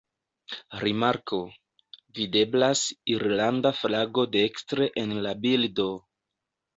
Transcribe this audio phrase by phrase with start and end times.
[0.83, 1.37] Rimarko:
[2.19, 2.81] Videblas
[3.15, 5.87] irlanda flago dekstre en la bildo.